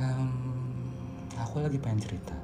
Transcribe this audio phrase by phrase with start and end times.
[0.00, 0.30] um,
[1.38, 2.34] aku lagi pengen cerita.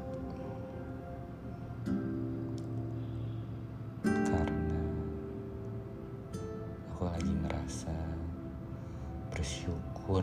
[4.07, 4.83] Karena
[6.95, 7.97] aku lagi ngerasa
[9.35, 10.23] bersyukur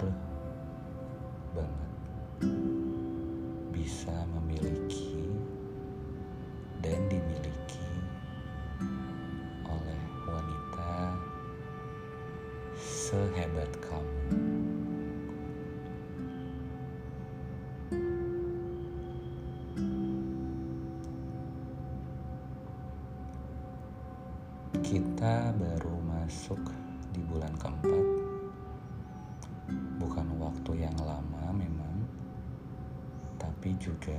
[24.87, 26.63] Kita baru masuk
[27.11, 28.07] di bulan keempat,
[29.99, 32.07] bukan waktu yang lama memang,
[33.35, 34.15] tapi juga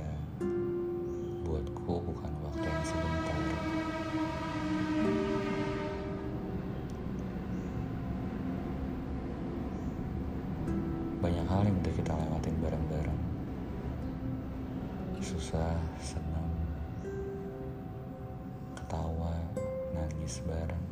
[1.41, 3.41] buatku bukan waktu yang sebentar.
[11.17, 13.21] Banyak hal yang udah kita lewatin bareng-bareng.
[15.17, 16.28] Susah, senang,
[20.29, 20.85] nangis bareng,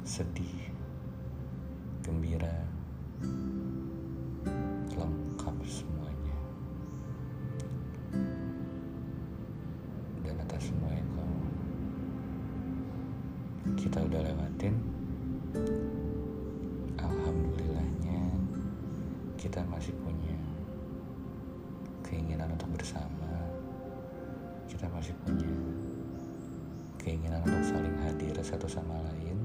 [0.00, 0.72] sedih,
[2.00, 2.64] gembira,
[4.96, 6.38] lengkap semuanya.
[10.24, 11.28] Dan atas semua itu,
[13.84, 14.72] kita udah lewatin.
[16.96, 18.32] Alhamdulillahnya,
[19.36, 20.40] kita masih punya
[22.00, 23.28] keinginan untuk bersama.
[24.64, 25.52] Kita masih punya
[26.98, 29.38] keinginan untuk saling hadir satu sama lain.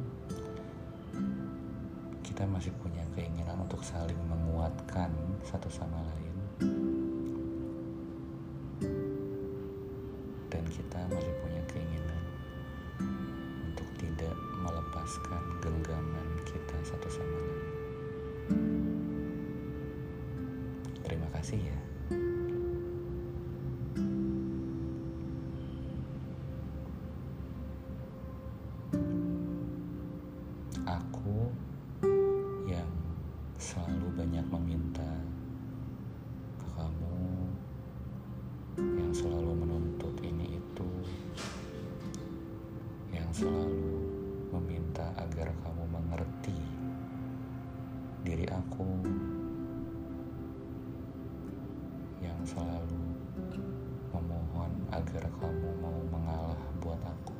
[2.25, 5.13] Kita masih punya keinginan untuk saling menguatkan
[5.45, 6.35] satu sama lain.
[10.49, 12.23] Dan kita masih punya keinginan
[13.69, 17.65] untuk tidak melepaskan genggaman kita satu sama lain.
[21.05, 21.92] Terima kasih ya.
[43.53, 44.01] Selalu
[44.49, 46.57] meminta agar kamu mengerti
[48.25, 48.89] diri aku,
[52.17, 53.13] yang selalu
[54.09, 57.37] memohon agar kamu mau mengalah buat aku.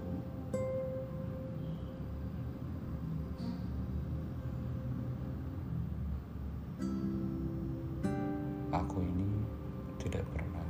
[8.69, 9.29] Aku ini
[9.97, 10.62] tidak pernah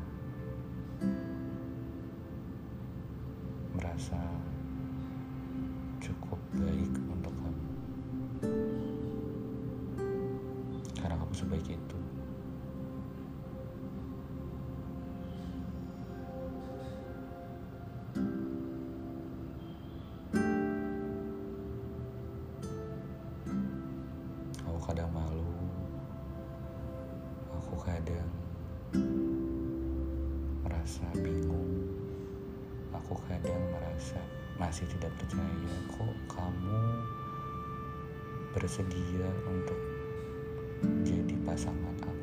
[24.84, 25.48] Kadang malu.
[27.56, 28.28] Aku kadang
[30.60, 31.88] merasa bingung.
[32.92, 34.20] Aku kadang merasa
[34.60, 36.80] masih tidak percaya kok kamu
[38.52, 39.80] bersedia untuk
[41.08, 42.23] jadi pasangan aku.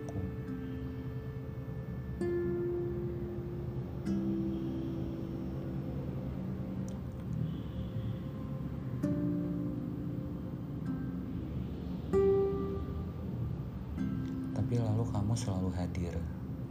[15.31, 16.15] Kamu selalu hadir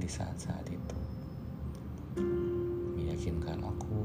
[0.03, 1.00] di saat-saat itu.
[2.92, 4.03] Meyakinkan aku,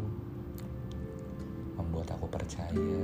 [1.74, 3.02] membuat aku percaya,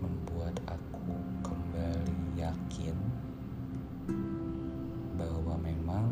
[0.00, 1.12] membuat aku
[1.44, 2.96] kembali yakin
[5.20, 6.08] bahwa memang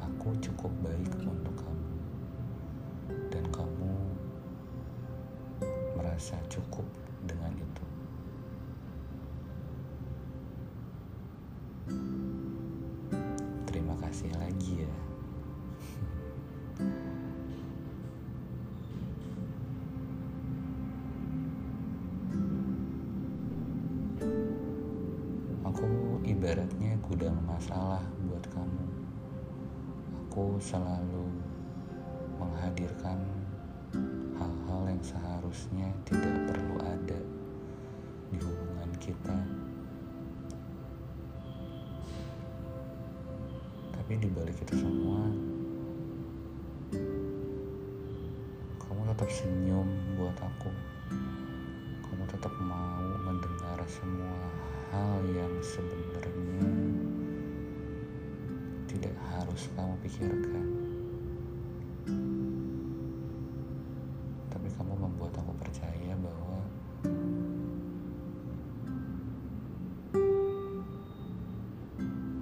[0.00, 1.92] aku cukup baik untuk kamu.
[3.28, 3.92] Dan kamu
[5.92, 6.88] merasa cukup
[27.08, 28.84] gudang masalah buat kamu.
[30.28, 31.24] Aku selalu
[32.36, 33.16] menghadirkan
[34.36, 37.16] hal-hal yang seharusnya tidak perlu ada
[38.28, 39.40] di hubungan kita.
[43.96, 45.32] Tapi di balik itu semua,
[48.84, 49.88] kamu tetap senyum
[50.20, 50.68] buat aku.
[52.04, 54.36] Kamu tetap mau mendengar semua
[54.92, 56.87] hal yang sebenarnya
[59.38, 60.66] harus kamu pikirkan.
[64.50, 66.58] Tapi kamu membuat aku percaya bahwa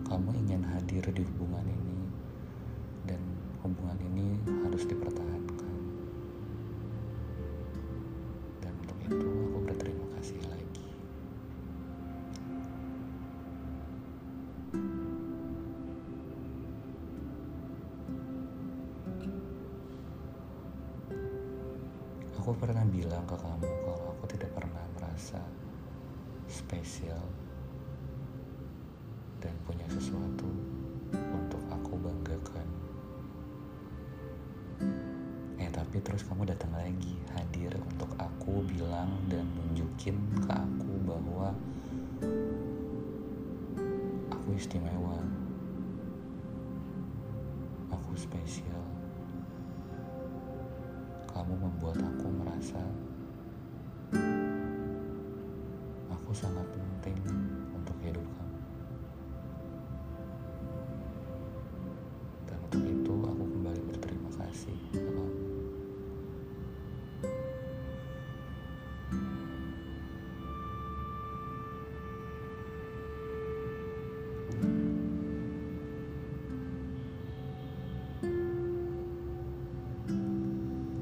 [0.08, 2.00] kamu ingin hadir di hubungan ini
[3.04, 3.20] dan
[3.60, 5.45] hubungan ini harus dipertahankan.
[22.46, 25.42] Aku pernah bilang ke kamu kalau aku tidak pernah merasa
[26.46, 27.18] spesial
[29.42, 30.46] dan punya sesuatu
[31.10, 32.68] untuk aku banggakan.
[35.58, 41.50] Eh tapi terus kamu datang lagi hadir untuk aku bilang dan nunjukin ke aku bahwa
[44.30, 45.18] aku istimewa.
[47.90, 48.95] Aku spesial.
[51.46, 52.82] Kamu membuat aku merasa
[56.10, 57.22] aku sangat penting
[57.70, 58.15] untuk hidup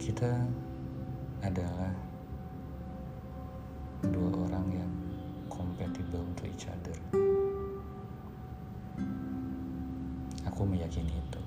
[0.05, 0.29] Kita
[1.41, 1.89] adalah
[4.05, 4.93] dua orang yang
[5.49, 6.93] compatible to each other.
[10.45, 11.41] Aku meyakini itu.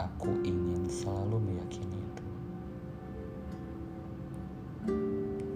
[0.00, 2.26] Aku ingin selalu meyakini itu.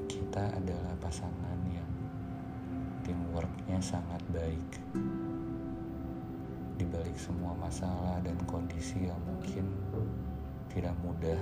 [0.04, 1.88] Kita adalah pasangan yang
[3.08, 4.68] teamworknya sangat baik.
[6.76, 9.64] Di balik semua masalah dan kondisi yang mungkin
[10.72, 11.40] tidak mudah,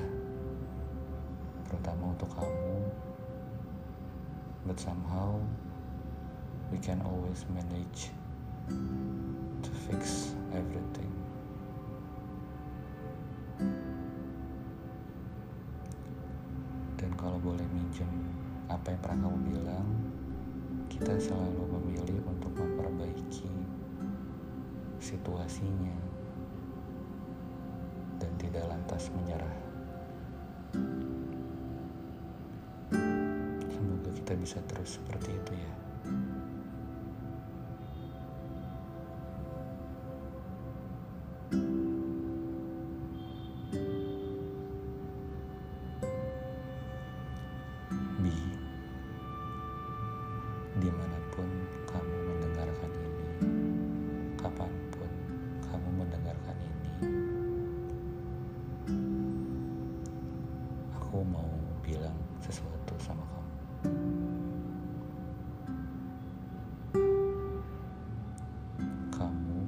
[1.69, 2.77] terutama untuk kamu,
[4.67, 5.39] but somehow
[6.73, 8.11] we can always manage
[9.61, 11.13] to fix everything.
[16.97, 18.11] Dan kalau boleh minjem
[18.71, 19.89] apa yang pernah kamu bilang,
[20.87, 23.51] kita selalu memilih untuk memperbaiki
[25.03, 26.12] situasinya
[28.23, 29.57] dan tidak lantas menyerah.
[33.67, 35.73] Semoga kita bisa terus seperti itu ya.
[61.83, 63.43] Bilang sesuatu sama kamu.
[69.13, 69.61] Kamu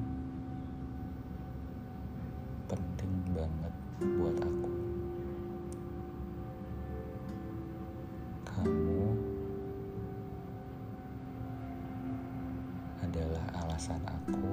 [2.71, 3.75] penting banget
[4.19, 4.71] buat aku.
[8.47, 9.03] Kamu
[13.03, 14.51] adalah alasan aku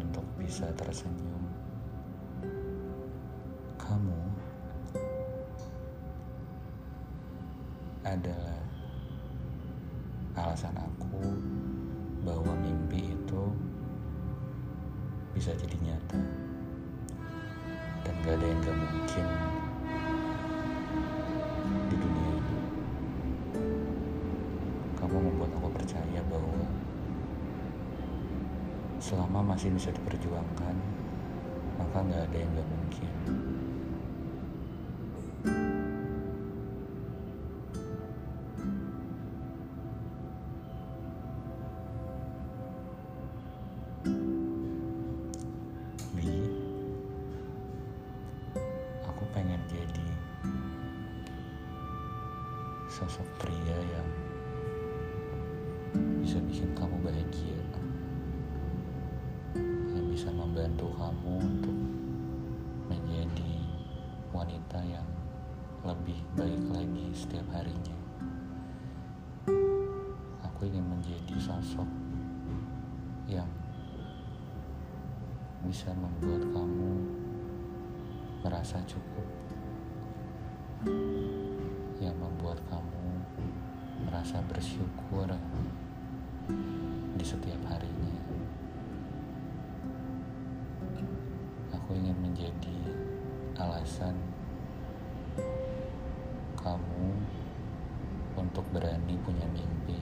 [0.00, 1.61] untuk bisa tersenyum.
[8.12, 8.60] Adalah
[10.36, 11.24] alasan aku
[12.28, 13.42] bahwa mimpi itu
[15.32, 16.20] bisa jadi nyata.
[18.04, 19.26] Dan gak ada yang gak mungkin
[21.88, 22.58] di dunia ini.
[25.00, 26.68] Kamu membuat aku percaya bahwa
[29.00, 30.76] selama masih bisa diperjuangkan
[31.80, 33.12] maka gak ada yang gak mungkin
[53.02, 54.08] sosok pria yang
[56.22, 57.58] bisa bikin kamu bahagia,
[59.90, 61.78] yang bisa membantu kamu untuk
[62.86, 63.58] menjadi
[64.30, 65.02] wanita yang
[65.82, 67.98] lebih baik lagi setiap harinya.
[70.46, 71.90] Aku ingin menjadi sosok
[73.26, 73.50] yang
[75.66, 76.92] bisa membuat kamu
[78.46, 79.26] merasa cukup
[84.22, 85.28] rasa bersyukur
[87.18, 88.16] di setiap harinya.
[91.74, 92.78] Aku ingin menjadi
[93.58, 94.14] alasan
[96.56, 97.10] kamu
[98.38, 99.98] untuk berani punya mimpi.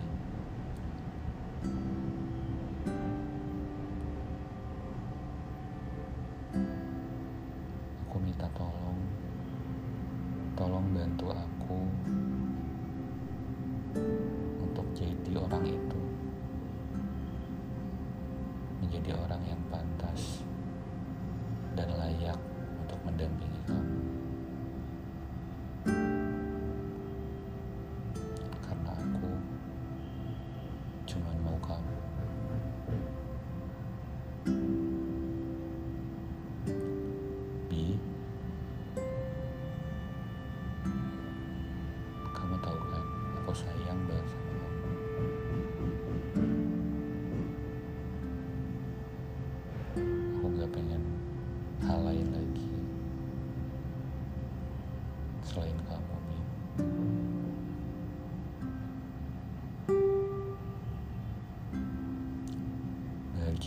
[19.01, 20.45] Menjadi orang yang pantas
[21.73, 22.37] dan layak
[22.85, 23.90] untuk mendampingi kamu.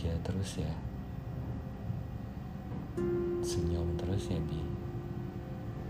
[0.04, 0.74] Bahagia terus ya.
[3.40, 4.60] Senyum terus ya, Bi.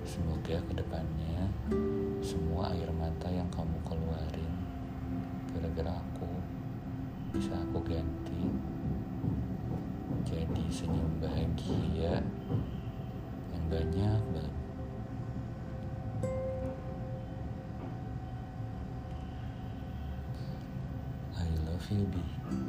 [0.06, 1.50] Semoga ke depannya
[2.22, 4.54] semua air mata yang kamu keluarin
[5.50, 6.30] gara-gara aku
[7.34, 8.54] bisa aku ganti
[10.22, 12.22] jadi senyum bahagia
[13.50, 14.54] yang banyak banget.
[21.34, 22.63] I love you.